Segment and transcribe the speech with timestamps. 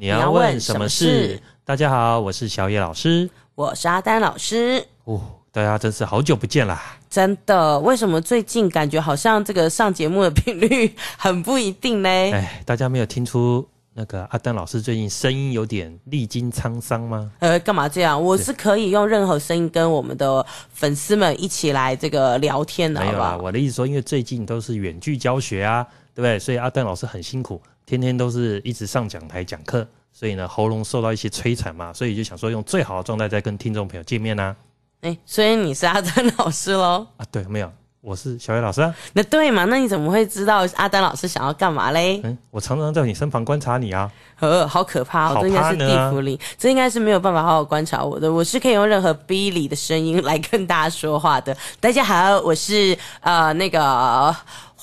[0.00, 1.40] 你要问什么事？
[1.64, 4.86] 大家好，我是小野老师，我是阿丹老师。
[5.02, 6.80] 哦，大家真是好久不见啦！
[7.10, 12.08] 真的，为什么最近感觉好像这个上节目的频率 很不一定呢？
[12.08, 17.32] 哎，大家没有听出那个阿丹老师最近声音有点历经沧桑吗？
[17.40, 18.22] 呃，干嘛这样？
[18.22, 23.36] 我是可以用任何声音跟我们的粉丝们一起来这个聊天的，好不好？
[23.38, 26.38] 我的意思说，因为最近都是远距教学啊，对不对？
[26.38, 27.60] 所以阿丹老师很辛苦。
[27.88, 34.56] 天天都是一直上讲台讲课，所以呢，喉咙受到一些摧残嘛，所以就想说用最好的状态再跟听众朋友见面呢、啊。
[35.00, 37.06] 哎、欸，所以你是阿丹老师喽？
[37.16, 38.94] 啊，对，没有，我是小野老师啊。
[39.14, 39.64] 那对嘛？
[39.64, 42.20] 那你怎么会知道阿丹老师想要干嘛嘞？
[42.24, 44.12] 嗯，我常常在你身旁观察你啊。
[44.38, 45.38] 呃，好可怕哦！
[45.40, 48.30] 这应该是地府灵，这应该是没有办法好好观察我的。
[48.30, 51.56] 我是可以用任何逼里的声音来跟大家说话的。
[51.80, 54.36] 大家好，我是呃那个。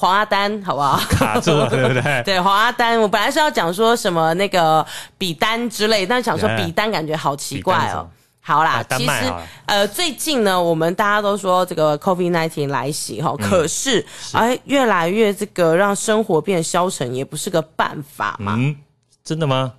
[0.06, 0.98] 黄阿丹，好不好？
[1.10, 2.22] 卡住了，对不对？
[2.24, 4.86] 对，黄阿丹，我本来是要讲说什么那个
[5.18, 8.08] 比丹之类，但是想说比丹感觉好奇怪哦。
[8.40, 9.34] 好啦，其实
[9.66, 18.54] 呃，最近呢，我们大家都说这个 COVID-19 来袭哈，可是哎，越来越这个让生活变消沉，也不是个办法嘛。
[18.60, 18.76] 嗯，
[19.24, 19.74] 真的吗？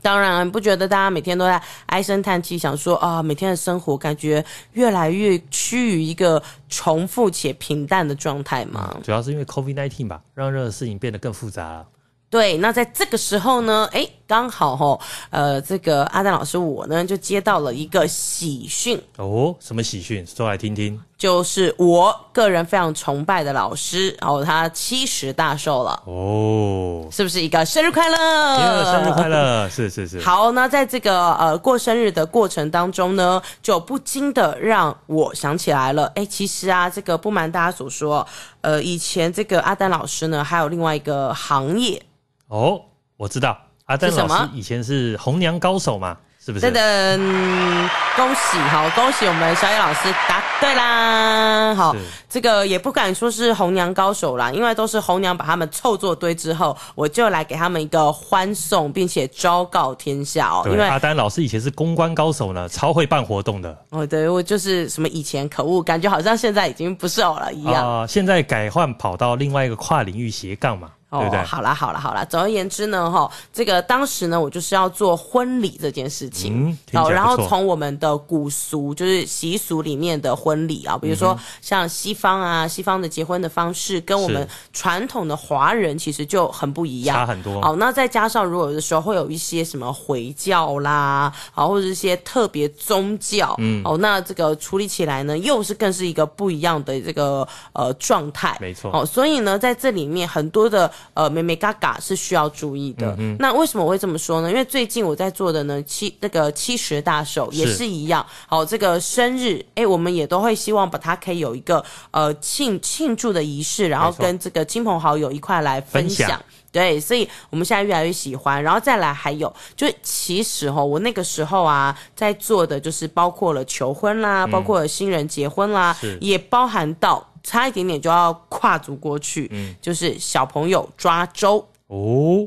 [0.00, 8.96] 当然，不觉得大家每天都在唉声叹气，想说啊，每天的生活感觉越来越趋于一个重复且平淡的状态吗？
[9.02, 11.86] 主要是因为 COVID-19 吧，让任何事情变得更复杂了。
[12.30, 20.26] 对，那在这个时候呢，诶，刚好吼，呃，这个阿丹老师我呢就接到了一个喜讯哦，什么喜讯？
[20.26, 21.00] 说来听听。
[21.16, 28.84] 就是我个人非常崇拜的老师，然后他七十大寿了哦，是不是一个生日快乐？
[28.84, 30.20] 生日快乐， 是是是。
[30.20, 38.24] 好，那在这个呃过生日的过程当中呢，就不禁的让我想起来了，诶，其实啊，这个不瞒大家所说，
[38.60, 42.00] 呃，以前这个阿丹老师呢，还有另外一个行业。
[42.48, 42.80] 哦，
[43.16, 46.66] 我知道阿丹老师以前是红娘高手嘛，是不是？
[46.66, 51.74] 噔噔，恭喜好，恭喜我们小野老师答对啦！
[51.74, 51.94] 好，
[52.28, 60.62] 这个也不敢说是红娘高手啦，因为都是红娘把他们凑作堆之后，我就来给他们一个欢送，并且昭告天下哦。
[60.66, 63.76] 因为阿丹老师以前是公关高手呢，超会办活动的。
[63.90, 67.74] 哦，对，我就是什么以前可恶，感觉好像现在已经不是我了一样。
[67.74, 70.90] 啊、呃，现在改换跑到另外一个跨领域斜杠嘛。
[71.10, 72.22] 哦，对对好啦，好啦，好啦。
[72.22, 76.68] 总而言之呢，哈，这个当时呢，我就是要做婚礼这件事情。
[76.68, 87.62] 嗯，好，然后从我们的古俗，就是习俗里面的婚礼啊，比如说像西方啊，西方的结婚的方式跟我们传统的华人其实就很不一样，差很多。
[87.62, 98.54] 好，那再加上如果有的时候会有一些什么回教啦，好，或者一些特别宗教，嗯，哦，那这个处理起来呢，又是更是一个不一样的这个呃状态。
[98.60, 98.90] 没错。
[98.92, 100.92] 哦，所以呢，在这里面很多的。
[101.14, 103.14] 呃，美美嘎嘎是需要注意的。
[103.18, 104.48] 嗯、那为什么我会这么说呢？
[104.48, 108.24] 因为最近我在做的呢，七那个七十大寿也是一样。
[108.46, 116.28] 好，这个生日，哎，我们也都会希望把它可以有一个呃庆庆祝的仪式，然后跟这个亲朋好友一块来分享。
[116.28, 118.62] 分享对，所以我们现在越来越喜欢。
[118.62, 127.24] 然后再来还有，就其实哈，我那个时候啊，在做的就是包括了求婚啦，嗯、包括了新人结婚啦，也包含到。
[127.40, 132.46] 差一点点就要跨足过去，嗯，就是小朋友抓周哦，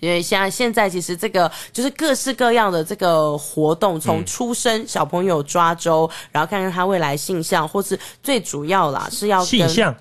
[0.00, 9.94] 因为像现在其实这个就是各式各样的这个活动，从出生小朋友抓周，嗯、然后看看他未来性向，或是最主要啦是要跟性向。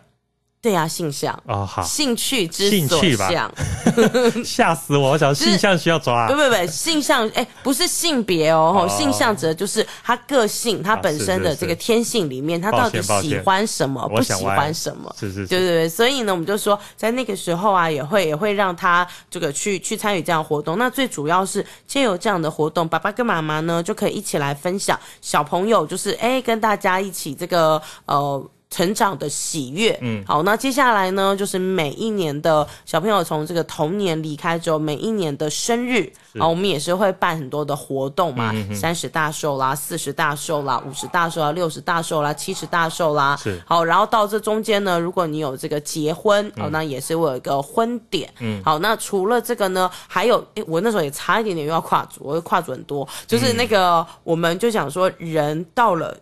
[0.62, 3.50] 对呀、啊，性向哦，好，兴趣之所向，
[4.44, 5.12] 吓死我！
[5.12, 8.90] 我想性向需要抓， 不不不，性向哎，不是性别哦，哦。
[8.90, 20.78] 性向指的就是他个性，他本身的这个天性里面，他到底喜欢什么，不喜欢什么，是是是，对对对，所以呢，我们就说在那个时候啊，也会也会让他这个去去参与这样的活动。
[20.78, 28.46] 那最主要是借由这样的活动，爸爸跟妈妈呢就可以一起来分享，小朋友就是哎跟大家一起这个呃。
[28.70, 29.98] 成长的喜悦。
[30.02, 43.36] 嗯，好，那接下来呢，就是每一年的小朋友从这个童年离开之后，每一年的生日，啊，我们也是会办很多的活动嘛，三十大寿啦，四十大寿啦，五十大寿啦，六十大寿啦，七十大寿啦。
[43.38, 48.32] 是，好，然后到这中间呢，如果你有这个结婚，哦，那也是会有一个婚典。
[48.40, 56.16] 嗯，好，那除了这个呢，还有，诶，我那时候也差一点点又要跨组，我跨组很多，就是那个，我们就想说，人到了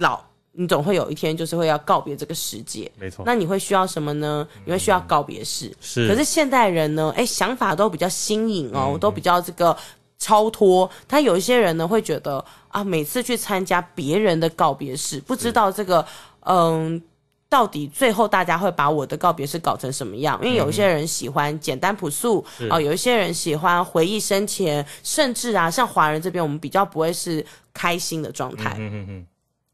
[0.00, 0.20] 老。
[0.58, 3.22] 你总会有一天就是会要告别这个世界，没错。
[3.26, 4.46] 那你会需要什么呢？
[4.64, 5.70] 你会需要告别式。
[5.80, 6.08] 是。
[6.08, 7.12] 可是现代人呢？
[7.16, 9.76] 哎，想法都比较新颖哦，都比较这个
[10.18, 10.88] 超脱。
[11.06, 16.04] 他有一些人呢会觉得啊，每次去参加别人的告别式，不知道这个
[16.40, 17.00] 嗯，
[17.50, 20.40] 到底最后大家会把我的告别式搞成什么样？
[20.42, 27.44] 因为有一些人喜欢简单朴素啊，有一些人喜欢回忆生前，甚至啊，像华人这边，我们比较不会是
[27.74, 28.74] 开心的状态。
[28.78, 29.26] 嗯嗯嗯。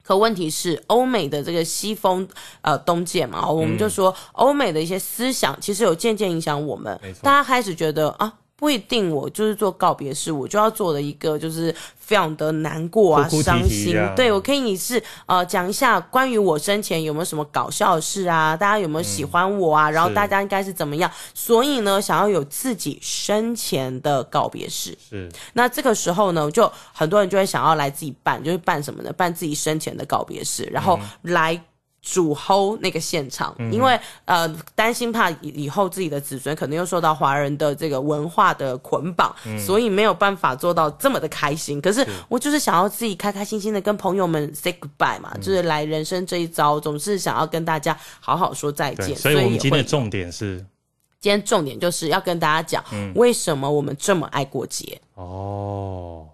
[0.02, 2.28] 可问题是，欧美的这个西风
[2.60, 8.32] 呃东渐嘛，我们就说欧美的一些思想其实有渐渐影响我们，大家开始觉得啊。
[8.62, 13.98] 不一定，我就是做告别式，我就要做的一个就是非常的难过啊、伤心。
[14.14, 18.56] 对，我可以你是呃讲一下关于我生前有没有什么搞笑的事啊？
[18.56, 19.90] 大家有没有喜欢我啊？
[19.90, 21.10] 嗯、然后大家应该是怎么样？
[21.34, 24.96] 所以呢，想要有自己生前的告别式。
[25.10, 25.28] 是。
[25.54, 29.12] 那这个时候呢，就很多人就会想要来自己办，就是办什么呢？
[29.12, 31.60] 办自己生前的告别式，然后来。
[32.02, 41.80] 主 hold 那个现场，因为呃担心怕以后自己的子孙可能又受到华人的这个文化的捆绑，所以没有办法做到这么的开心。
[41.80, 49.14] 可是我就是想要自己开开心心的跟朋友们 say goodbye 嘛，就是来人生这一遭，总是想要跟大家好好说再见。
[49.14, 50.58] 所以我们今天的重点是，
[51.20, 52.84] 今天重点就是要跟大家讲，
[53.14, 56.26] 为什么我们这么爱过节哦。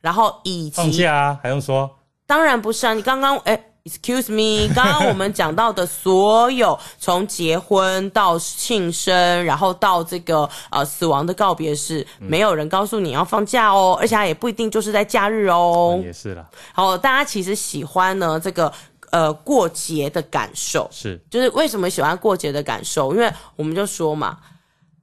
[0.00, 1.90] 然后以及放假啊，还用说？
[2.26, 3.66] 当然不是啊，你刚刚哎。
[3.90, 16.00] Excuse me，刚刚我们讲到的所有，从结婚到庆生，然后到这个呃死亡的告别式，没有人告诉你要放假哦，而且它也不一定就是在假日哦。
[16.04, 16.48] 也是啦。
[16.72, 18.72] 好，大家其实喜欢呢这个
[19.10, 23.12] 呃过节的感受，是就是为什么喜欢过节的感受？
[23.12, 24.38] 因为我们就说嘛，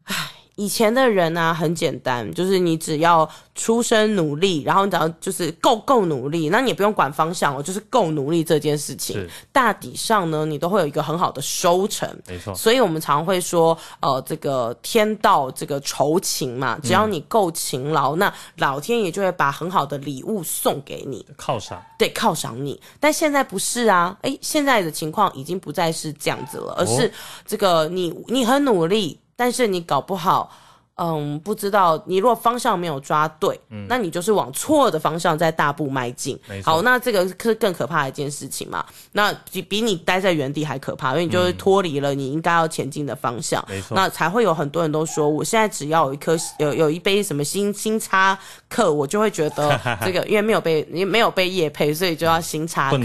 [0.06, 0.16] 唉。
[0.58, 12.10] 以前的人呢、啊，很简单，就是你只要出生努力，然后你只要就是够够努力，那你也不用管方向哦，就是够努力这件事情，大抵上呢，你都会有一个很好的收成。
[12.28, 21.80] 没错，所以我们常会说，呃，这个天道这个酬勤嘛，只要你够勤劳，嗯、那老天爷就会把很好的礼物送给你，犒赏。
[22.00, 22.82] 对，犒赏你。
[23.00, 27.14] 但现在不是啊，诶，现在的情况已经不再是这样子了，而是
[27.46, 29.20] 这个你你很努力。
[29.38, 30.52] 但是你搞不好，
[30.96, 36.36] 嗯，不知道你如果方向没有抓对，嗯，那你就是往错的方向在大步迈进。
[36.64, 38.84] 好，那这个是更可怕的一件事情嘛？
[39.12, 43.64] 那比比你待在原地还可怕，因为你就是脱离了你应该要前进的方向。
[43.70, 43.94] 没错。
[43.96, 48.36] 那才会有很多人都说，我现在只要有一颗有有一杯什么新新插
[48.68, 52.98] 课，我就会觉得 这个，因为没有被因为没有被夜配，所以就要新插课。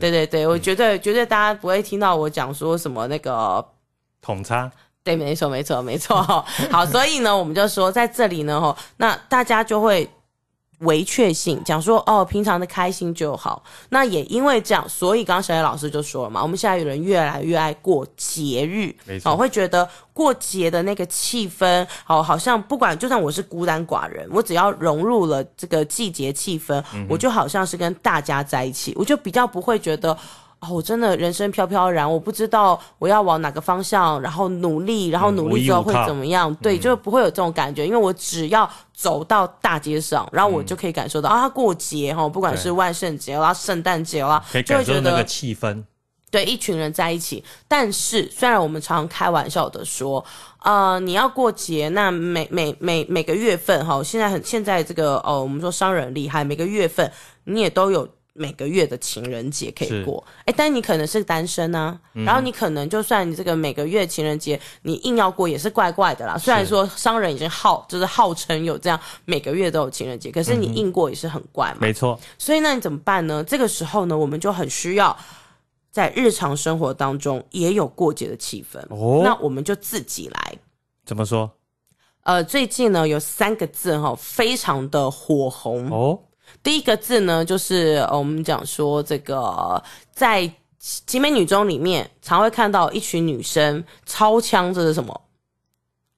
[0.00, 3.64] 对对对，我觉得绝对大家不会听到我讲说什么那个
[4.20, 4.68] 统插。
[5.16, 6.22] 对，没错，没错，没错。
[6.70, 10.08] 好，所以呢，我们就说在这里呢，那大家就会
[10.80, 13.62] 唯确信讲说，哦，平常的开心就好。
[13.90, 30.16] 那也因为这样，所以刚刚小野老师就说了嘛，我们现在有人越来越爱过节日，没错，会觉得过节的那个气氛，好，好像不管就算我是孤单寡人，我只要融入了这个季节气氛，嗯、我就好像是跟大家在一起，我就比较不会觉得。
[30.60, 36.52] 哦，我真的人生飘飘然，我不知道我要往哪个方向，然后努力，然后努力之后会怎么样？
[36.52, 45.82] 嗯、对，就不会有这种感觉，因为我只要走到大街上，然后我就可以感受到、嗯、啊，过节哈，不管是万圣节啦、圣诞节啦，就会觉得那个气氛，
[46.30, 47.42] 对，一群人在一起。
[47.66, 50.22] 但是虽然我们常常开玩笑的说，
[50.62, 57.10] 呃，你要过节，那每每每每个月份哈，现在很现在这个哦，我们说商人厉害，每个月份
[57.44, 58.06] 你也都有。
[58.32, 66.38] 每个月的情人节可以过，哎，但你可能是单身啊，嗯、然后你可能就算你这个每个月情人节你硬要过也是怪怪的啦。
[66.38, 71.78] 虽然说商人已经号就是号称有这样每个月都有情人节，可是你硬过也是很怪嘛。
[71.80, 72.18] 没错。
[72.38, 73.42] 所以那你怎么办呢？
[73.44, 75.16] 这个时候呢，我们就很需要
[75.90, 78.78] 在日常生活当中也有过节的气氛。
[78.90, 80.58] 哦，那我们就自己来。
[81.04, 81.50] 怎么说？
[82.22, 86.18] 呃，最近呢有三个字哈，非常的火红哦。
[86.62, 95.20] 第一个字呢，就是我们讲说这个在集美女中里面，常会看到一群女生超枪，这是什么？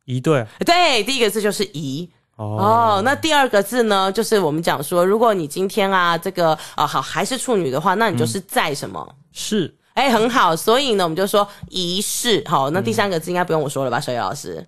[0.05, 0.47] 一对。
[0.65, 2.09] 对，第一个字就是仪。
[2.37, 2.57] 哦，
[2.99, 9.17] 哦，那第二个字呢，就是我们讲说，如果你今天啊，这个啊好还是处女的话，那你就是在什么？
[9.33, 9.77] 是。
[9.95, 10.57] 哎，很好。
[10.57, 12.43] 所以呢，我们就说仪式。
[12.47, 14.67] 好，那第三个字应该不用我说了吧，小叶老师？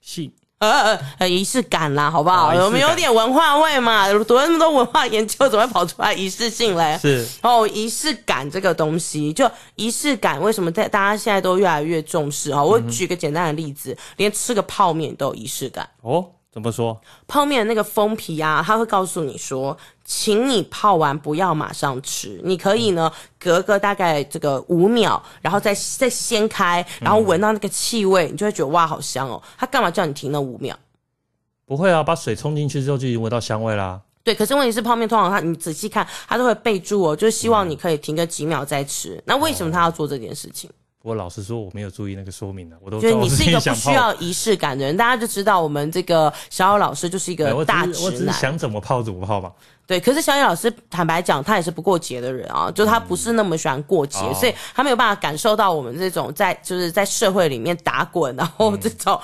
[0.00, 0.32] 信。
[0.70, 2.48] 呃呃，仪式感啦，好不好？
[2.48, 6.98] 我们有点文化味嘛，读了那么多文化研究，怎么会跑出来仪式性嘞？
[7.00, 12.62] 是哦，仪式感这个东西，就仪式感，为什么在大家现在都越来越重视啊？
[12.62, 16.24] 我举个简单的例子，嗯、连吃个泡面都有仪式感哦。
[16.54, 16.96] 怎么说？
[17.26, 29.42] 泡面的那个封皮啊，他会告诉你说，请你泡完不要马上吃，你可以呢隔个大概这个五秒，然后再再掀开，然后闻到那个气味，你就会觉得哇，好香哦。
[29.58, 30.76] 他干嘛叫你停那五秒？
[31.66, 34.00] 不会啊，把水冲进去之后就已经闻到香味啦。
[34.22, 39.20] 对，可是问题是泡面通常它，你仔细看，它都会备注哦，就是希望你可以停个几秒再吃。
[39.26, 40.70] 那为什么他要做这件事情？
[41.04, 48.02] 我老实说，我没有注意那个说明的，我都觉得你是一个不需要仪式感的人，大家就知道我们这个小奥老师就是一个大直男。
[48.04, 49.52] 我只是想怎么泡怎么泡吧。
[49.86, 59.20] 对，可是小野老师坦白讲，他也是不过节的人啊，就他不是那么喜欢过节，嗯、所以他没有办法感受到我们这种在就是在社会里面打滚，然后这种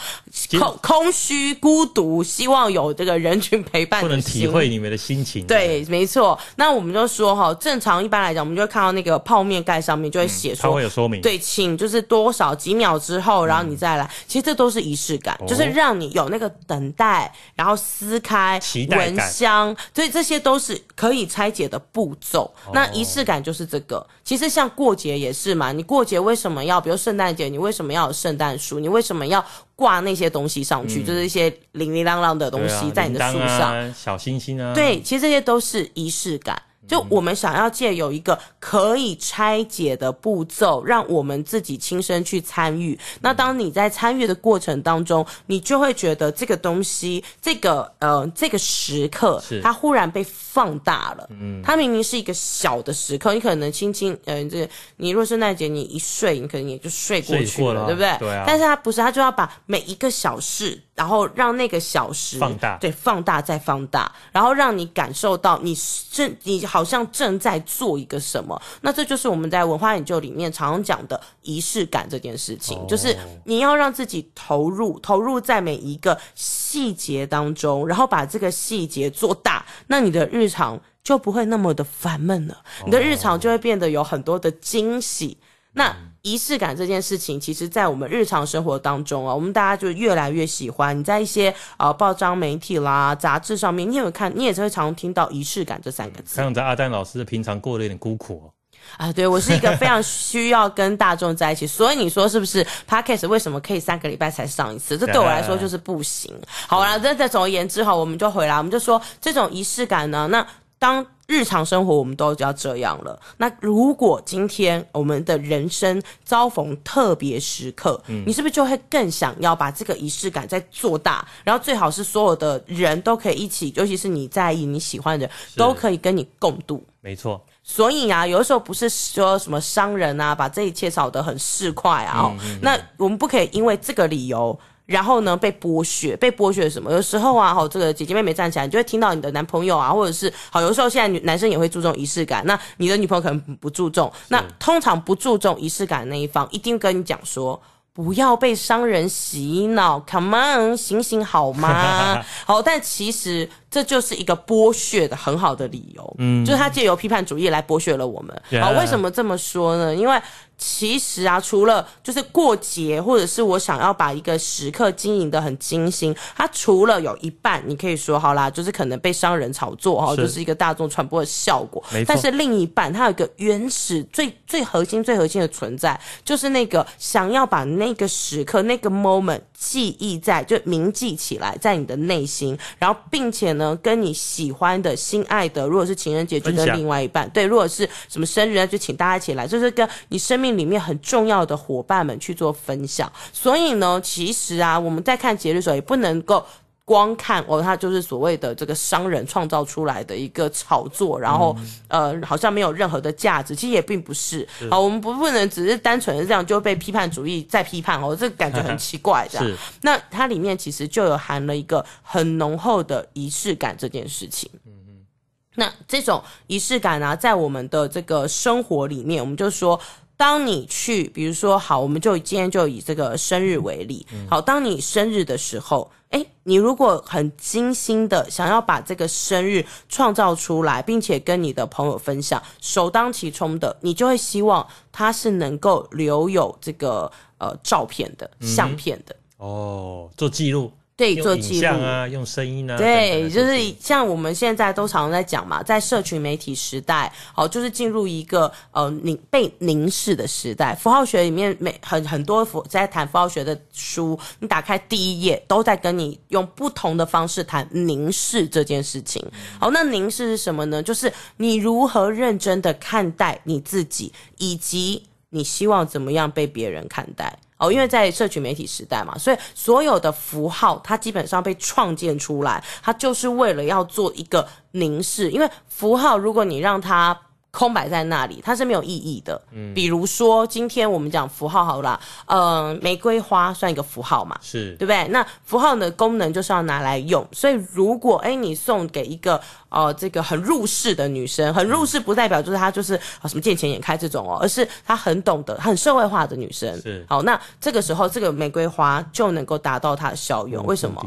[0.59, 5.47] 空空虚、孤独，希望有这个人群陪伴，不能体会你们的心情。
[5.47, 6.39] 对，没错。
[6.57, 14.05] 那我们就说哈，正常一般来讲，我们就会看到那个泡面盖上面就会写说，他、嗯、会有说明，对，请就是多少几秒之后，然后你再来。
[14.05, 24.07] 嗯、其实这都是仪式感，就是让你有那个等待，然后撕开、闻香，所以这些都是可以拆解的步骤，那仪式感就是这个。
[24.25, 28.79] 其实像过节也是嘛，你过节为什么要，比如圣诞节，你为什么要有圣诞树？
[28.79, 31.03] 你为什么要挂那些东西上去？
[31.03, 34.73] 嗯、就是一些零零啷啷的东西在你的树上，啊、小星星啊。
[34.75, 36.61] 对，其实这些都是仪式感。
[36.89, 42.99] 就我们想要借有一个可以拆解的步骤，让我们自己亲身去参与。
[43.21, 51.29] 那当你在参与的过程当中，你就会觉得这个东西，这个呃，这个时刻，它忽然被放大了。
[51.31, 58.19] 嗯，它明明是一个小的时刻，你可能轻轻呃，这你若圣诞节你一睡，你可能也就睡过去了，了对不对？
[58.19, 58.43] 对啊。
[58.45, 66.80] 但是它不是，它就要把每一个小事，然后让那个小时放大，对，放大再放大，然后让你感受到你是你好。
[66.81, 82.57] 好像正在做一个什么，那这就是我们在文化研究里面常常讲的仪式感这件事情，就是你要让自己投入，投入在每一个细节当中，然后把这个细节做大，那你的日常就不会那么的烦闷了，
[82.87, 85.37] 你的日常就会变得有很多的惊喜。
[85.73, 90.99] 那仪式感这件事情，其实，在我们日常生活当中啊，我们大家就越来越喜欢。
[90.99, 94.31] 你在一些呃报章媒体啦、杂志上面，你有没有看？
[94.37, 96.37] 你也是会常常听到仪式感这三个字。
[96.37, 98.53] 看样子阿丹老师平常过得有点孤苦哦。
[98.99, 104.99] 啊，对，我是一个非常需要跟大众在一起，所以你说是不是？Podcast 为什么可以三个礼拜才上一次？
[104.99, 106.35] 这对我来说就是不行。
[106.67, 110.45] 好啦，那再总而言之哈，我们就回来，我们就说这种仪式感呢，那
[110.79, 111.07] 当。
[111.31, 113.17] 日常生活我们都要这样了。
[113.37, 121.25] 那如果今天我们的人生遭逢特别时刻，嗯，你是不是就会更想要把这个仪式感再做大？
[121.45, 126.85] 然后最好是所有的人都可以一起，尤其是你在意、你喜欢的人，都可以跟你共度。
[127.01, 127.41] 没错。
[127.63, 134.59] 所以啊，有的时候不是说什么商人啊，把这一切炒得很市侩啊，嗯嗯嗯，那我们不可以因为这个理由。
[134.91, 136.91] 然后呢，被剥削，被剥削什么？
[136.91, 147.63] 有时候啊，好，这个姐姐妹妹站起来，你就会听到你的男朋友啊，或者是好，有的时候现在女男生也会注重仪式感，那你的女朋友可能不注重，那通常不注重仪式感的那一方，一定跟你讲说。
[147.93, 152.23] 不要被商人洗脑，Come on，醒醒好吗？
[152.47, 158.63] 好，但其实这就是一个剥削的很好的理由，嗯，就是他借由批判主义来剥削了我们。
[158.63, 159.95] 好，为什么这么说呢？
[159.95, 160.19] 因为
[160.63, 171.83] 其实啊，除了就是过节，或者是我想要把一个时刻经营的很精心，它除了有一半你可以说好啦，就是可能被商人炒作哈，就是一个大众传播的效果。
[172.07, 193.11] 但是另一半，它有一个原始、最最核心、最核心的存在，就是那个想要把那个时刻、那个 moment 记忆在，就铭记起来，在你的内心，然后并且呢，跟你喜欢的、心爱的，如果是情人节就跟另外一半，对，如果是什么生日啊，就请大家一起来，就是跟你生命里面很重要的伙伴们去做分享。
[193.33, 196.45] 所以呢，其实啊，我们在看节日的时候，也不能够。
[196.83, 201.57] 光看哦，它就是所谓的这个商人创造出来的一个炒作，然后、
[201.89, 204.45] 嗯、呃，好像没有任何的价值，其实也并不是。
[204.59, 209.47] 是好，我们不不能只是单纯的这样就被批判主义再批判哦，这个感觉很奇怪这样。
[209.47, 214.51] 是那它里面其实就有含了一个很浓厚的仪式感这件事情。
[214.67, 215.07] 嗯嗯。
[215.55, 219.79] 那这种仪式感呢、啊，在我们的这个生活里面，我们就说。
[220.21, 240.71] 当你去，比如说，好，我们就今天就以这个生日为例，好，当你生日的时候，诶，你如果很精心的想要把这个生日创造出来，并且跟你的朋友分享，首当其冲的，你就会希望它是能够留有这个呃照片的、相片的，哦，做记录。
[241.01, 250.75] 对，做记录啊，用声音啊，对，就是像我们现在都常常在讲嘛，在社群媒体时代，好，就是进入一个呃凝被凝视的时代。
[250.75, 259.25] 符号学里面每很很多符在谈符号学的书，你打开第一页都在跟你用不同的方式谈凝视这件事情。
[259.59, 260.83] 好，那凝视是什么呢？
[260.83, 267.39] 就是你如何认真的看待你自己，以及你希望怎么样被别人看待。
[267.61, 275.31] 哦，因为在社群媒体时代嘛，所以所有的符号它基本上被创建出来，它就是为了要做一个凝视。
[275.31, 277.17] 因为符号，如果你让它
[277.51, 279.41] 空白在那里，它是没有意义的。
[279.53, 285.07] 嗯，比如说今天我们讲符号好了，呃，玫瑰花算一个符号嘛，是对不对？
[285.09, 296.81] 那符号的功能就是要拿来用，所以如果哎你送给一个呃这个很入世的女生，很入世不代表就是她就是啊什么见钱眼开这种哦，而是她很懂得很社会化的女生。
[296.81, 300.65] 是好，那这个时候这个玫瑰花就能够达到它的效用。
[300.65, 301.05] 为什么？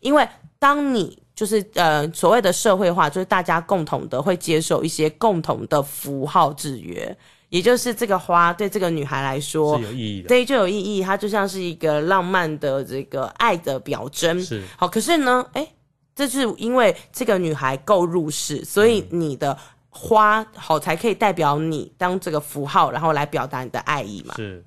[0.00, 7.14] 因为当你就是呃，所谓的社会化，就是大家共同的会接受一些共同的符号制约，
[7.50, 14.40] 也就是这个花对这个女孩来说是有意义的，对，就有意义，它就像是一个浪漫的这个爱的表征。
[14.42, 15.68] 是好，可是呢，哎，
[16.14, 19.56] 这是因为这个女孩够入世，所以你的
[19.90, 24.34] 花好才可以代表你当这个符号，然后来表达你的爱意嘛。
[24.36, 24.64] 是。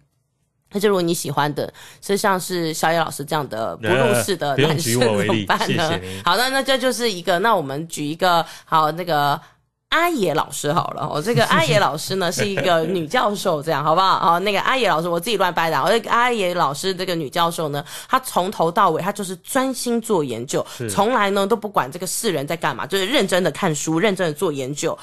[0.72, 1.72] 那就如果你喜欢的
[2.02, 5.66] 是像是小野老师这样的 不入世的男生怎么办呢？
[5.66, 7.40] 谢谢好的，那这就是一个。
[7.40, 9.40] 那我们举一个好那个
[9.90, 11.10] 阿野老师好了。
[11.10, 14.20] 我这个阿野老师呢是一个女教授，这样好不好？
[14.20, 15.82] 好，那个阿野老师我自己乱掰的。
[15.82, 24.96] 我这个阿野老师这个女教授呢，她从头到尾她就是专心做研究，从来呢都不管这个世人在干嘛，就是认真的看书，认真的做研究。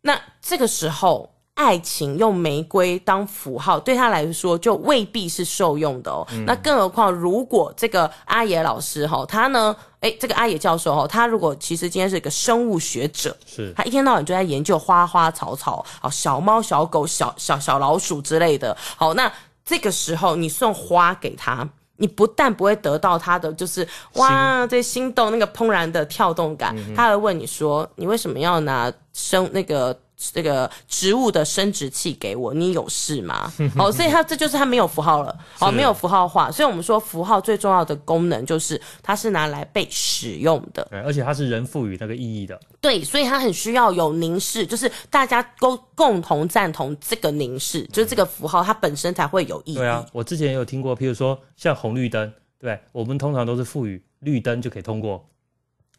[0.00, 1.28] 那这个时候。
[1.54, 6.26] 爱情用玫瑰当符号，对他来说就未必是受用的哦。
[6.32, 18.76] 嗯、那更何况，如果这个阿野老师哈，他呢，诶、欸，这个阿野教授哈，他如果其实今天是一个生物学者，是他一天到晚就在研究花花草草，好，小猫小狗小小小老鼠之类的。
[18.96, 19.32] 好，那
[19.64, 21.68] 这个时候你送花给他，
[21.98, 29.96] 你不但不会得到他的就是哇，这心动那个怦然的跳动感，嗯、他会问你说，你为什么要拿生那个？
[30.16, 33.52] 这个植物的生殖器给我，你有事吗？
[33.76, 49.76] 哦，所以它这就是它没有符号了，哦，没有符号化，所以我们说符号最重要的功能就是它是拿来被使用的，对，而且它是人赋予那个意义的，对，所以它很需要有凝视，就是大家都共同赞同这个凝视，就是这个符号它本身才会有意义。
[49.76, 55.22] 对啊，我之前也有听过，譬如说像红绿灯，对，我们通常都是赋予绿灯就可以通过，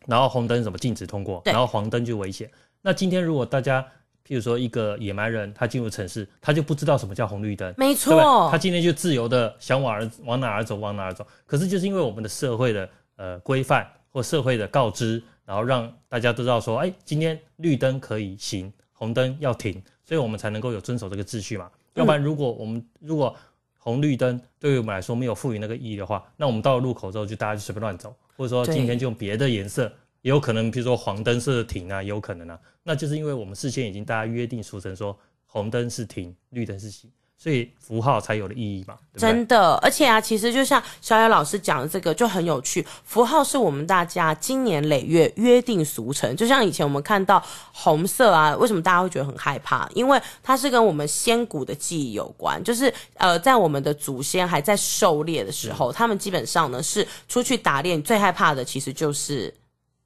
[0.08, 2.50] 然后红灯什么禁止通过，然后黄灯就危险。
[2.82, 3.86] 那今天如果大家
[4.28, 11.26] 譬如说，一个野蛮人，他进入城市，他就不知道什么叫红绿灯，没错，他今天就自由的想往儿往哪儿走往哪儿走。
[11.46, 21.70] 可是就是因为我们的社会的呃规范或社会的告知，然后让大家都知道说，哎，今天绿灯可以行，红灯要停，所以我们才能够有遵守这个秩序嘛。
[21.94, 23.36] 要不然，如果我们如果
[23.78, 29.92] 红绿灯对于我们来说没有赋予那个意义的话，那我们到了路口之后就大家就随便乱走，或者说今天就用别的颜色。
[30.26, 37.08] 也有可能，比如说黄灯是停啊，也有可能啊，那就是因为我们事先已经大家约定俗成说红灯是停，绿灯是行，
[37.38, 38.96] 所以符号才有了意义嘛。
[39.14, 46.36] 对对真的，而且啊，其实就像小野老师讲的这个就很有趣，符号是我们大家经年累月约定俗成。
[46.36, 47.40] 就像以前我们看到
[47.72, 49.88] 红色啊，为什么大家会觉得很害怕？
[49.94, 59.54] 因为它是跟我们先古的记忆有关，就是呃，在我们的祖先还在狩猎的时候，嗯、他们基本上呢是出去打猎，最害怕的其实就是。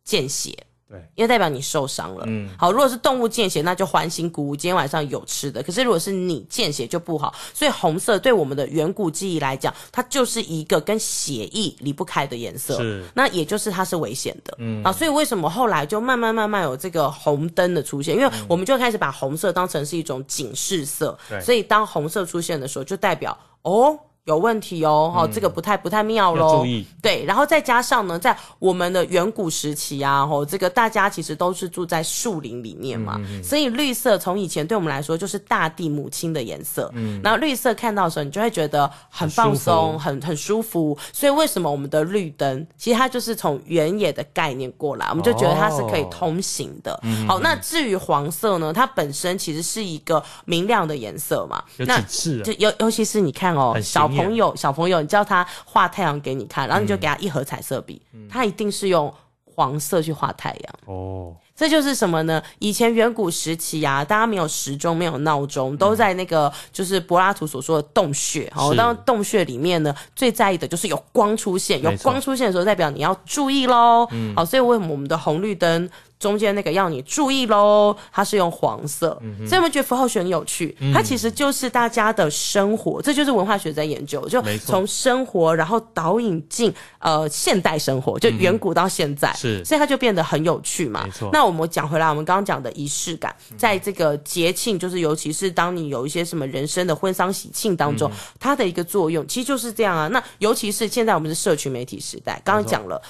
[0.10, 0.52] 见血，
[0.90, 2.24] 对，因为代表你受伤了。
[2.26, 5.62] 嗯，好，如果是动物见血，那就欢欣鼓舞，今天晚上有吃的。
[5.62, 12.78] 可是如果是你见血就不好，所以红色对我们的远古记忆来讲，它就是一个跟血意离不开的颜色。
[12.78, 14.56] 是，那也就是它是危险的。
[14.58, 18.16] 嗯，啊，所以为什么后来就慢慢慢慢有这个红灯的出现？
[18.16, 21.16] 因为我们就开始把红色当成是一种警示色。
[21.30, 24.00] 对，所以当红色出现的时候，就代表哦。
[24.26, 26.60] 有问题哦，哈、嗯，这个不太不太妙喽。
[26.60, 36.92] 注意，对，然后再加上呢，在我们的远古时期啊，吼，这个大家其实都是住在树林里面嘛，嗯、所以绿色从以前对我们来说就是大地母亲的颜色。
[36.94, 40.96] 嗯，然后绿色看到的时候，你就会觉得很放松，很很舒服。
[41.12, 46.94] 所以为什么我们的绿灯，其实它就是从原野的概念过来，我们就觉得它是可以通行的。
[46.94, 51.64] 哦、好，那至于黄色呢，它本身其实是一个明亮的颜色嘛。
[51.78, 52.44] 有几次、啊？
[52.44, 59.14] 就尤尤其是你看哦，小朋友，小朋友，你叫他画太阳给你看，然后你就给他一盒彩色笔，嗯、他一定是用
[59.56, 60.76] 黄色去画太阳。
[60.86, 62.42] 哦，这就是什么呢？
[62.60, 68.50] 以前远古时期啊，大家没有时钟，没有闹钟，都在那个就是柏拉图所说的洞穴。
[68.56, 74.08] 好，当洞穴里面呢，最在意的就是有光出现，有光出现的时候，代表你要注意喽。
[74.12, 75.90] 嗯，好，所以为什么我们的红绿灯？
[76.20, 80.76] 中间那个要你注意喽，它是用黄色，嗯、所以我们觉得符号学很有趣。
[80.82, 91.06] 嗯、它其实就是大家的生活，这就是文化学在研究，就从生活然后导引进呃现代生活，就远古到现在，是、嗯，所以它就变得很有趣嘛。
[91.06, 91.30] 没错。
[91.32, 100.10] 那我们讲回来，我们刚刚讲的仪式感，在这个节庆，就是尤其是当你有一些什么人生的婚丧喜庆当中，嗯、它的一个作用其实就是这样啊。
[100.10, 103.02] 那尤其是现在我们是社群媒体时代，刚刚讲了，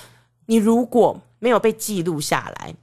[0.45, 2.76] 你如果没有被记录下来。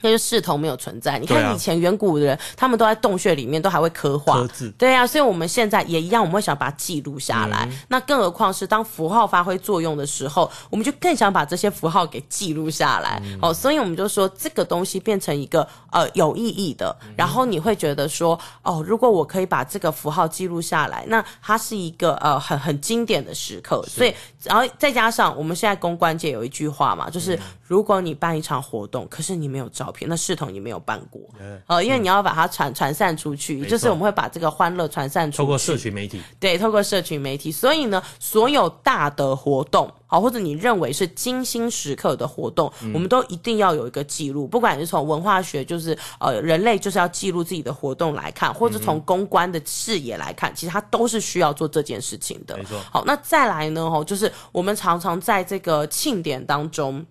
[0.00, 1.18] 那就视同没有存在。
[1.18, 4.46] 你看以前远古的人，啊、他们都在洞穴里面，都还会刻画。
[4.76, 7.66] 对啊，所以我们现在也一样，我们会想把它记录下来。
[7.70, 13.20] 嗯、那更何况是当符号发挥作用的时候，我们就更想把这些符号给记录下来。
[13.24, 23.84] 嗯、哦，所以我们就说这个东西变成一个呃有意义的，然后你会觉得说哦，如果我可以把这个符号记录下来，那它是一个呃很很经典的时刻。
[23.86, 27.36] 所以，然后再加上我们现在公关界有一句话嘛，就是。
[27.36, 31.22] 嗯如果你办一场活动，可是你没有照片，那视同你没有办过。
[31.66, 35.38] 呃，因为你要把它传传散出去，就是我们会把这个欢乐传散出去。
[35.38, 37.50] 透过社群媒体，对，透过社群媒体。
[37.50, 44.46] 所以呢，所有大的活动，好，或者你认为是精心时刻的活动，嗯、我们都一定要有一个记录。
[44.46, 52.56] 不管是从文化学，就是呃，人类就是要记录自己的活动来看，或者从公关的视野来看，嗯、其实它都是需要做这件事情的。
[52.58, 52.84] 没错错。
[52.92, 53.90] 好，那再来呢？
[53.90, 57.06] 哈，就是我们常常在这个庆典当中。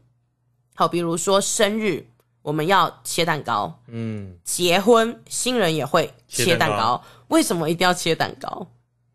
[0.80, 2.06] 好，比如说生日，
[2.48, 3.78] 我们要切蛋糕。
[3.88, 6.78] 嗯，结婚新人也会切蛋糕。
[6.78, 8.66] 蛋糕为什么一定要切蛋糕？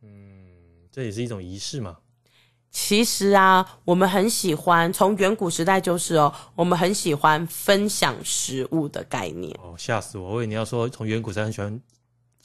[0.03, 0.11] 嗯，
[0.91, 1.97] 这也是一种仪式嘛。
[2.71, 9.59] 其实啊，我们很喜欢，从远古时代就是哦，我们很喜欢分享食物的概念。
[9.63, 10.33] 哦，吓死我！
[10.33, 11.81] 我以为你要说从远古时代很喜欢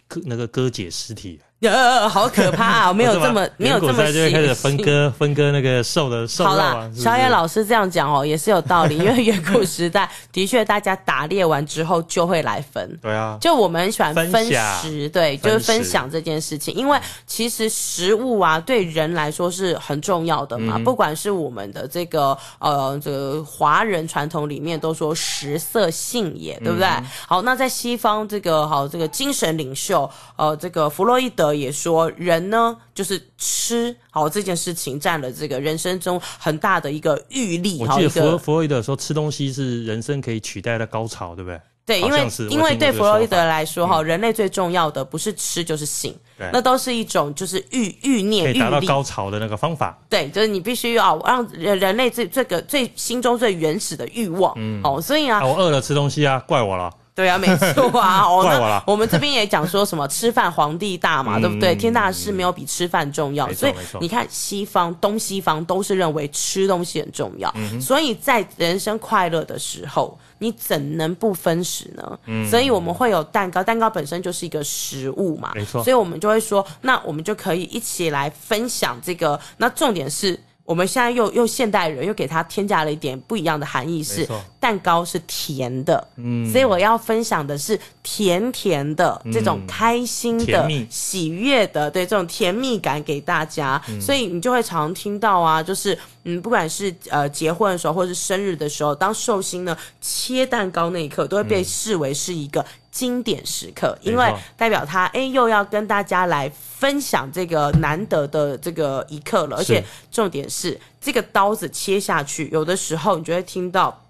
[0.08, 1.42] 割那个割解尸体。
[1.62, 2.94] 呃，好可怕啊！
[2.94, 6.52] 没有这么 没有这么细，就会开始分割分割那个瘦的瘦肉。
[6.52, 8.96] 好啦，小野老师这样讲哦，也是有道理。
[8.96, 12.88] 因为远古时代的确，大家打猎完之后就会来分。
[13.02, 14.46] 对啊，就我们很喜欢分
[14.84, 16.72] 食，对，就是分享这件事情。
[16.76, 20.78] 因为其实食物啊，对人来说是很重要的嘛。
[20.86, 26.88] 不管是我们的这个呃这个华人传统里面都说食色性也，对不对？
[27.28, 31.47] 好，那在西方这个好这个精神领袖呃这个弗洛伊德。
[31.54, 37.78] 也说人呢，就是吃好这件事情占了这个人生中很大的一个欲力。
[37.80, 41.60] 我记得弗洛弗洛伊德说，吃东西是人生可以取代的高潮，对不对？
[41.86, 49.98] 对，因为因为对弗洛伊德来说，哈、嗯，人类最重要的不是吃就是性，对那都是一种就是欲欲念，可以达到高潮的那个方法。
[50.10, 54.54] 对，就是你必须要让人人类最这个最心中最原始的欲望。
[54.58, 56.94] 嗯，哦，所以啊，我饿了吃东西啊，怪我了。
[57.18, 58.22] 对啊，没错啊。
[58.30, 61.74] 哦，那我们这边也讲说什么吃饭皇帝大嘛， 对不对？
[61.76, 63.52] 天大的事没有比吃饭重要。
[63.54, 67.52] 所以你看，西方东西方都是认为吃东西很重要。
[67.82, 72.20] 所以在人生快乐的时候，你怎能不分食呢？
[72.48, 75.54] 所以我们会有蛋糕，蛋糕本身就是一个食物嘛。
[75.56, 75.84] 没错。
[75.84, 79.40] 所以我们就会说，那我们就可以一起来分享这个。
[79.58, 80.40] 那重点是。
[80.68, 84.28] 我们现在又又现代人又给它添加了一点不一样的含义，是
[84.60, 102.66] 蛋糕是甜的，嗯，所以我要分享的是甜甜的这种开心的、喜悦的，对这种甜蜜感给大家，所以你就会常听到啊，就是嗯，不管是呃结婚的时候或是生日的时候，当寿星呢切蛋糕那一刻，都会被视为是一个。
[102.98, 114.04] 经典时刻，因为代表他哎，又要跟大家来分享这个难得的这个一刻了，而且重点是这个刀子切下去，有的时候你就会听到。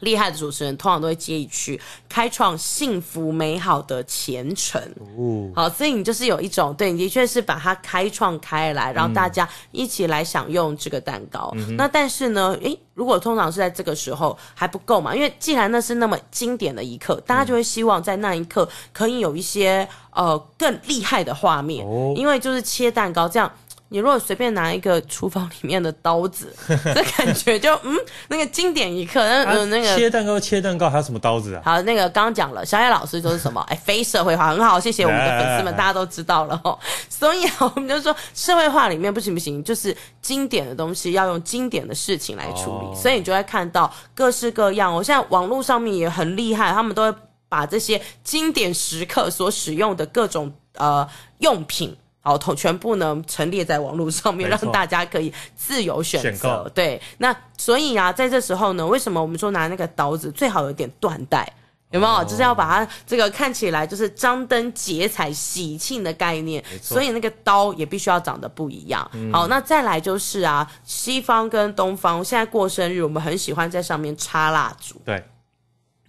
[0.00, 4.80] 厉害的主持人通常都会接一句“开创幸福美好的前程”，
[5.18, 11.52] 哦，好，所以你就是有一种对，你的确是把它开创开来，让大家一起来享用这个蛋糕。
[11.56, 15.14] 嗯、那但是呢，诶，如果通常是在这个时候还不够嘛？
[15.14, 23.50] 因为既然那是那么经典的一刻，大家就会希望在那一刻可以有一些呃更厉害的画面，哦、因为就是切蛋糕这样。
[23.90, 27.96] 你如果随便拿一个厨房里面的刀子， 这感觉就嗯，
[28.28, 31.62] 那个经典一刻，那、啊、那个切蛋糕切蛋糕还有什么刀子啊？
[31.64, 33.60] 好，那个刚刚讲了，小野老师就是什么？
[33.68, 36.78] 哎，非社会化很好，谢谢我们的粉丝们，大家都知道了哦。
[37.08, 44.94] 所以啊，我们就说社会化里面不行不行，就是经典的东西要用经典的事情来处理，哦、所以你就会看到各式各样。
[44.94, 51.96] 我现在网络上面也很厉害，他们都会把这些经典时刻所使用的各种呃用品。
[52.20, 56.70] 好，全部呢陈列在网络上面，让大家可以自由选择。
[56.74, 61.50] 对，那所以啊，在这时候呢，为什么我们说拿那个刀子最好有点断带？
[61.90, 62.12] 有没有？
[62.12, 66.62] 哦、就是要把它这个看起来就是张灯结彩、喜庆的概念。
[66.82, 69.10] 所以那个刀也必须要长得不一样。
[69.14, 75.00] 嗯、好，那再来就是啊，西方跟东方现在过生日，我们很喜欢在上面插蜡烛。
[75.02, 75.24] 对。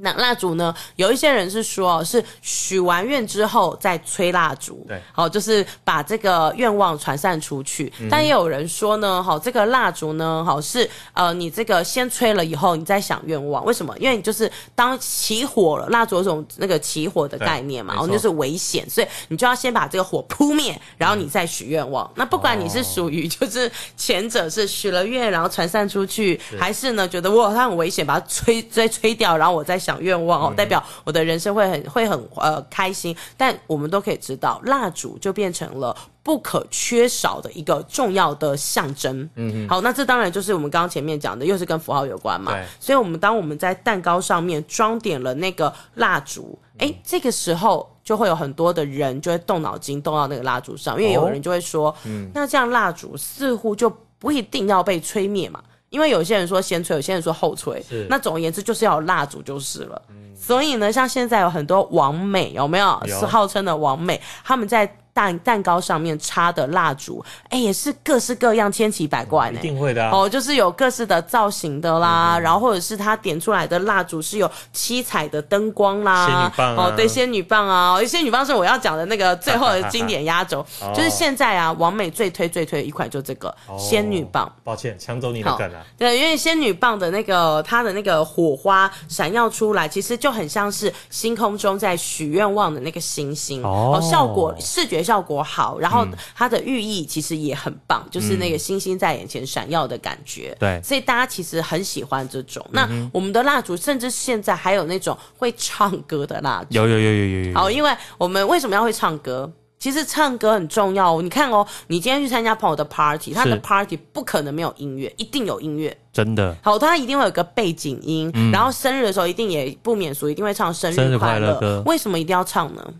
[0.01, 0.73] 那蜡烛呢？
[0.95, 7.91] 有一些人是说，是许完愿之后再吹蜡烛，对，好，就是把这个愿望传散出去。
[7.99, 13.65] 嗯、但也有人说呢，好，这个蜡烛呢，好是呃，你这个先吹了以后，你再想愿望。
[13.65, 13.93] 为什么？
[13.99, 22.05] 因为你就是当起火了，蜡烛有种那个起火的概念嘛，然后就是危险，所以你就要先把这个火扑灭，然后你再许愿望。
[22.05, 29.88] 嗯、那不管你是属于就是前者是许了愿然后传散出去，是还是呢觉得哇它很危险，把它吹再吹掉，然后我再想。
[29.89, 39.27] 想愿望哦，代表我的人生会很会很呃开心，但我们都可以知道，蜡烛就变成了不可缺少的一个重要的象征。
[39.33, 42.51] 嗯哼，好，那这当然就是我们刚刚前面讲的，又是跟符号有关嘛。
[42.51, 55.59] 对，所以我们当我们在蛋糕上面装点了那个蜡烛，哎、嗯，这个时候就会有很多的人就会动脑筋动到那个蜡烛上，因为有人就会说，嗯、哦，那这样蜡烛似乎就不一定要被吹灭嘛。
[55.89, 57.83] 因为有些人说先吹，有些人说后吹。
[58.09, 60.01] 那总而言之，就是要有蜡烛就是了。
[60.09, 63.01] 嗯、所以呢，像现在有很多网美，有没有？
[63.05, 64.95] 有是号称的网美，他们在。
[65.19, 69.59] 蛋蛋糕上面插的蜡烛，哎，也是各式各样、千奇百怪呢。
[69.59, 76.25] 一定会的、啊、哦，就是有各式的造型的啦，嗯、然后或者是它点出来的蜡烛是有七彩的灯光啦。
[76.25, 84.49] 仙女棒、啊、哦，对，仙女棒啊，仙女棒是我要讲的那个最后的经典压轴，就是现在啊，王美最推最推的一款就这个、哦、仙女棒。
[84.63, 85.85] 抱歉，抢走你的梗了。
[85.97, 95.03] 对，因为仙女棒的那个它的那个火花闪耀出来，其实就很像是星空中在许愿望的那个星星哦，效果视觉。
[95.09, 100.55] 效果好，然后它的寓意其实也很棒，嗯、就是那个星星在眼前闪耀的感觉。
[100.59, 102.63] 对、嗯，所以大家其实很喜欢这种。
[102.71, 106.67] 那我们的蜡烛，甚至现在还有那种会唱歌的蜡烛。
[106.69, 107.53] 有有有有有有。
[107.55, 109.51] 好，因为我们为什么要会唱歌？
[109.79, 111.21] 其实唱歌很重要哦。
[111.21, 115.97] 你看哦，你今天去参加朋友的 party，他的 party 不可能没有音乐，一定有音乐。
[116.11, 116.53] 真的。
[116.61, 121.81] 好，他一定会有个背景音，嗯、然后生日的时候一定也不免俗，一定会唱生日快乐歌。
[121.85, 122.93] 为什么一定要唱呢？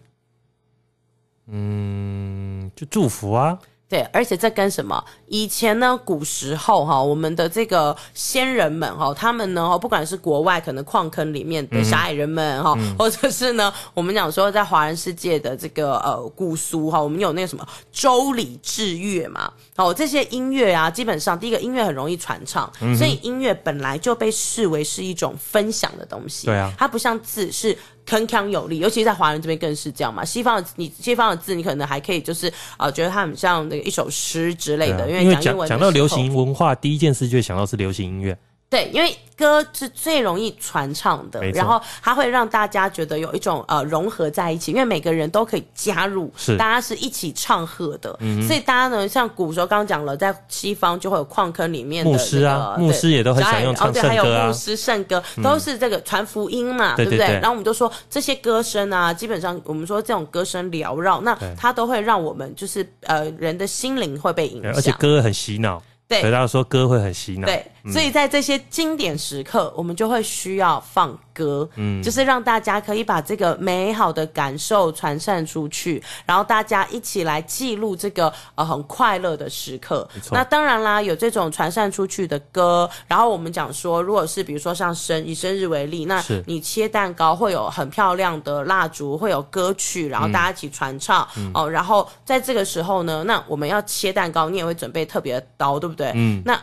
[1.51, 3.57] 嗯，就祝福啊。
[3.89, 5.03] 对，而且这跟什么？
[5.25, 26.45] 以前呢，古时候哈，我们的这个先人们哈，他们呢，不管是国外可能矿坑里面的小矮人们哈，嗯、或者是呢，我们讲说在华人世界的这个呃古俗哈，我们有那个什么周礼制乐嘛，哦，这些音乐啊，基本上第一个音乐很容易传唱，嗯、所以音乐本来就被视为是一种分享的东西。
[26.45, 27.75] 对啊，它不像字是。
[28.09, 30.25] 铿锵有力，尤其是在华人这边更是这样嘛。
[30.25, 35.03] 西方的你，西方的字你可能还可以，就是啊、呃，觉得它很像那个一首诗之类的。
[35.03, 38.35] 啊、因为讲英文，讲到流行文化，第一件事就会想到是流行音乐。
[38.69, 39.15] 对，因为。
[39.39, 46.57] 歌是最容易传唱的，然后它会让大家觉得有一种呃融合在一起，因为每个人都可以加入，是。
[46.57, 65.81] 大家是一起唱和的，嗯、所以大家呢，像古时候刚刚讲了，在西方就会有矿坑里面的、那个、牧师啊，牧师也都很想用唱圣歌、啊、哦，对，还有牧师圣歌，都是这个传福音嘛，嗯、对不对，然后我们就说这些歌声啊，基本上我们说这种歌声缭绕，那它都会让我们就是呃人的心灵会被影响，而且歌很洗脑。
[66.09, 67.45] 对，所以大家说歌会很洗脑。
[67.45, 80.09] 对，嗯、所以在这些经典时刻，我们就会需要放歌，嗯，就是让大家可以把这个美好的感受传散出去，然后大家一起来记录这个呃很快乐的时刻。
[80.31, 91.69] 那当然啦，有这种传散出去的歌，然后我们讲说，如果是比如说像生以生日为例，那你切蛋糕会有很漂亮的蜡烛，会有歌曲，然后大家一起传唱、嗯、哦。
[91.69, 95.98] 然后在这个时候呢，那我们要切蛋糕，你也会准备特别的刀，对不对？
[95.99, 96.57] 对，嗯，那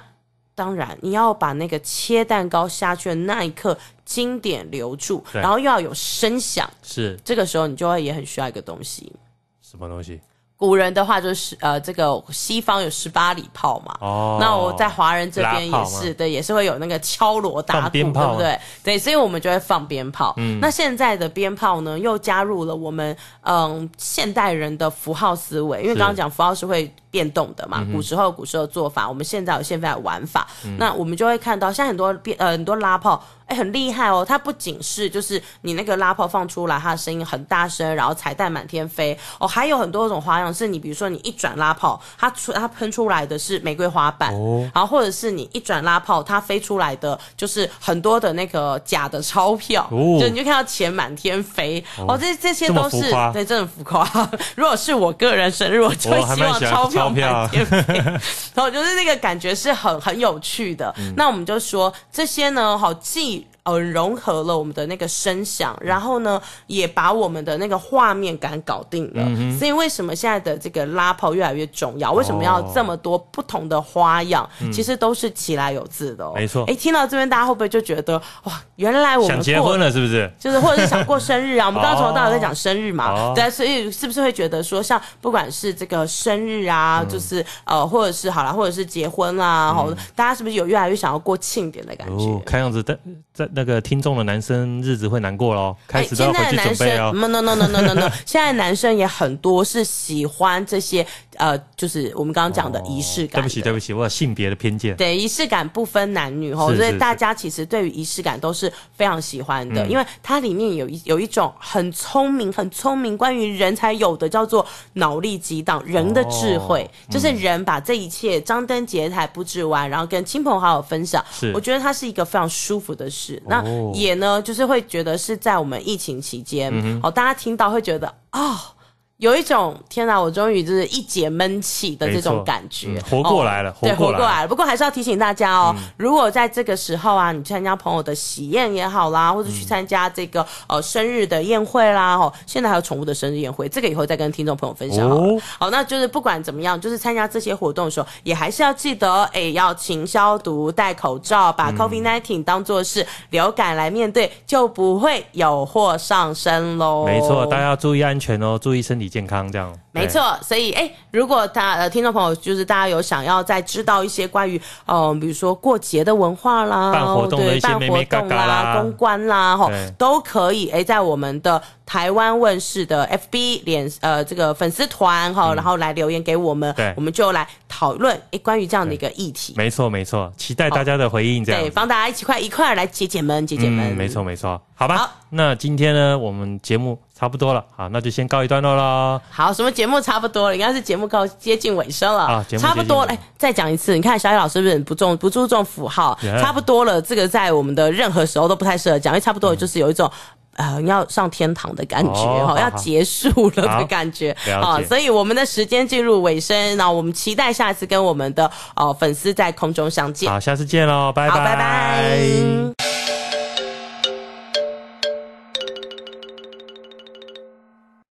[0.55, 7.15] 当然，你要把那个切蛋糕下去的那一刻经典留住，然后又要有声响，是。
[7.23, 9.13] 这个时候你就会也很需要一个东西，
[9.61, 10.19] 什么东西？
[10.57, 18.59] 古人的话就是呃，这个西方有十八里炮嘛，哦，那我在华人这边也是，对，也是会有那个敲锣打鼓，对不对？
[18.83, 20.33] 对，所以我们就会放鞭炮。
[20.39, 26.91] 嗯，那现在的鞭炮呢，又加入了我们嗯现代人的符号思维，因为刚刚讲符号是会。
[27.17, 27.79] 变动的嘛。
[27.81, 33.23] 嗯、古时候古时候做法，我们现在有现在的玩法，嗯、那我们就会看到，像很多变呃很多拉炮。
[33.47, 34.25] 哎，很厉害哦！
[34.29, 54.05] 它不仅是就是你那个拉炮放出来，它的声音很大声，然后彩带满天飞哦，还有很多种花样，是你比如说你一转拉炮，它出它喷出来的是玫瑰花瓣，哦，然后或者是你一转拉炮，它飞出来的就是很多的那个假的钞票，哦，就你就看到钱满天飞哦，哦，这这些都是对，真的浮夸。
[54.57, 60.95] 如果是我个人生日，我就会希望钞票然后就是那个感觉是很很有趣的。
[61.17, 63.47] 那我们就说这些呢，好记。
[63.67, 69.25] 呃，融合了我们的那个声响，然后呢，也把我们的那个画面感搞定了。
[69.27, 72.13] 嗯、所以为什么现在的这个拉炮越来越重要？
[72.13, 74.49] 为什么要这么多不同的花样？
[74.61, 76.33] 哦、其实都是其来有自的哦。
[76.37, 76.65] 没错。
[76.69, 80.31] 哎，听到这边，大家会不会就觉得哇，原来我们想结婚了是不是？
[80.39, 81.67] 就是或者是想过生日啊？
[81.67, 92.27] 我们 刚刚从头到尾在讲生日嘛，哦、对，所以是不是会觉得说，像不管是这个生日啊，嗯、就是呃，或者是好了，或者是结婚啊，好、嗯，大家是不是有越来越想要过庆典的感觉？
[92.27, 92.97] 哦、看样子在
[93.35, 93.49] 在。
[93.57, 97.11] 那个听众的男生日子会难过喽，开始都要回去准备哦。
[97.15, 101.05] No no no no no no no，现在男生也很多是喜欢这些
[101.39, 103.43] 呃，就是我们刚刚讲的仪式感、哦。
[103.43, 104.97] 对不起对不起，我有性别的偏见。
[104.97, 121.25] 对，仪式感不分男女哦，所以大家其实对于仪式感都是非常喜欢的，嗯、因为它里面有一有一种很聪明很聪明，关于人才有的叫做脑力激荡，人的智慧，就是人把这一切张灯结彩布置完，然后跟亲朋好友分享。
[121.33, 123.43] 是，我觉得它是一个非常舒服的事。
[123.47, 128.73] 那也呢，就是会觉得是在我们疫情期间，嗯、哦，大家听到会觉得啊。
[129.17, 134.49] 哦有一种天哪，我终于就是一解闷气的这种感觉，嗯、活过来了，哦、对，活过来了。
[134.49, 145.17] 不过还是要提醒大家哦，嗯、如果在这个时候啊，你参加朋友的喜宴也好啦，或者去参加这个呃生日的宴会啦，哦，现在还有宠物的生日宴会，这个以后再跟听众朋友分享好。
[145.17, 157.07] 哦、好，那就是不管怎么样，就是参加这些活动的时候，也还是要记得，哎，要勤消毒、戴口罩，把 COVID-19 当做是流感来面对，就不会有祸上身喽。
[157.07, 160.39] 没错，大家要注意安全哦，注意身体健康这样，没错。
[160.43, 179.55] 所以，哎，如果他呃听众朋友就是大家有想要再知道一些关于嗯、呃，比如说过节的文化啦，办活动的一些眉眉角角啦，公关啦，哈对，都可以哎，在我们的台湾问世的 FB 脸呃这个粉丝团哈，然后来留言给我们，对，我们就来讨论哎关于这样的一个议题。
[179.57, 183.95] 没错没错，期待大家的回应，这样对，帮大家一起快一块来解解闷解解闷。
[183.97, 184.97] 没错没错，好吧。
[184.97, 189.21] 好那今天呢，我们节目差不多了，好，那就先告一段落喽。
[189.31, 190.55] 好，什么节目差不多了？
[190.55, 193.13] 应该是节目告接近尾声了啊，节目差不多了。
[193.13, 196.41] 哎，再讲一次，你看小野老师是不是不重不注重符号？Yeah.
[196.41, 200.11] 差不多了，这个在我们的任何时候都不太适合讲，因为差不多就是有一种。
[200.57, 210.33] 呃，要上天堂的感觉哈，哦、要结束了的感觉啊，所以我们的时间进入尾声，那我们期待下次跟我们的呃粉丝在空中相见。
[210.33, 212.86] 好，下次见喽，拜拜，好，拜拜。